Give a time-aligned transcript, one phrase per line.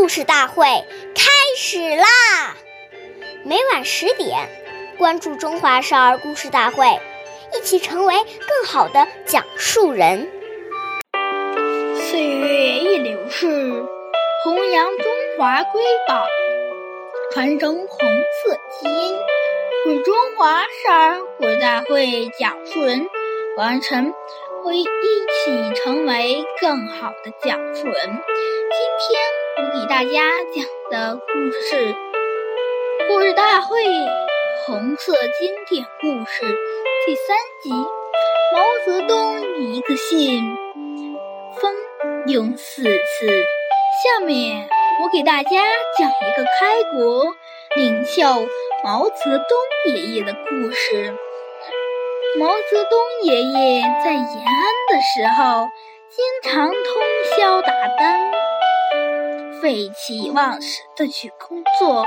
[0.00, 0.64] 故事大会
[1.14, 2.56] 开始啦！
[3.44, 4.48] 每晚十点，
[4.96, 6.86] 关注《中华少儿故事大会》，
[7.54, 10.26] 一起成为更好的讲述人。
[11.94, 13.84] 岁月易流逝，
[14.42, 15.06] 弘扬中
[15.38, 16.24] 华瑰宝，
[17.34, 19.18] 传承红色基因，
[19.84, 23.06] 为中华少儿故事大会讲述人
[23.58, 24.14] 完成。
[24.62, 27.94] 会一起成为更好的讲述人。
[27.94, 29.19] 今天
[30.00, 30.12] 大家
[30.54, 31.76] 讲的故事
[33.06, 33.84] 《故事大会
[34.64, 36.46] 红色经典故事》
[37.04, 37.70] 第三集
[38.54, 40.56] 《毛泽东一个信，
[41.60, 41.74] 风
[42.28, 43.26] 用四次》。
[44.02, 44.70] 下面
[45.02, 45.50] 我给大家
[45.98, 47.34] 讲一个开国
[47.76, 48.22] 领袖
[48.82, 51.14] 毛泽东爷爷的故事。
[52.38, 55.68] 毛泽东爷爷在延安的时候，
[56.08, 57.02] 经常通
[57.36, 58.32] 宵达旦，
[59.60, 62.04] 废寝忘食的去工作。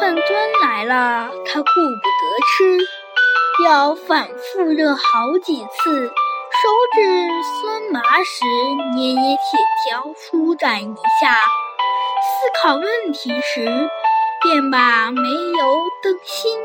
[0.00, 2.78] 饭端来了，他顾不得吃，
[3.64, 6.12] 要反复热好几次。
[6.60, 7.28] 手指
[7.62, 8.44] 酸麻时，
[8.94, 11.30] 捏捏铁条舒展一下；
[12.20, 13.88] 思考问题时，
[14.42, 16.58] 便把煤油灯芯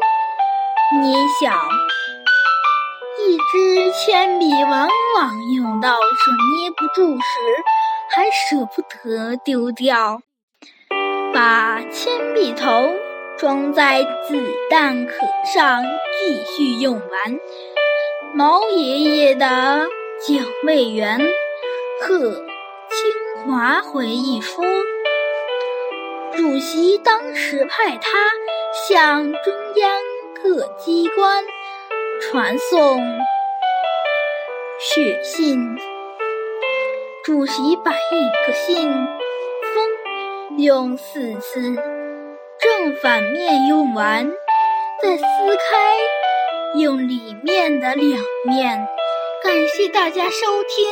[1.02, 1.54] 捏小。
[3.20, 7.24] 一支铅笔往往用到手捏不住时，
[8.10, 10.22] 还舍不得丢掉，
[11.34, 12.94] 把铅笔头
[13.38, 14.40] 装在子
[14.70, 15.14] 弹壳
[15.54, 15.84] 上
[16.20, 17.40] 继续用完。
[18.34, 19.88] 毛爷爷的
[20.20, 21.20] 警卫员
[22.02, 24.64] 贺清华回忆说
[26.38, 28.10] ：“主席当时派他
[28.88, 30.00] 向中央
[30.44, 31.44] 各机关。”
[32.32, 33.00] 传送
[34.80, 35.78] 血信，
[37.24, 38.90] 主席把一个信
[40.58, 41.76] 用四次，
[42.60, 44.32] 正反面用完，
[45.02, 48.88] 再撕开，用里面的两面。
[49.44, 50.86] 感谢大家收听，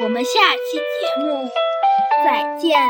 [0.00, 1.48] 我们下期节目
[2.24, 2.80] 再见。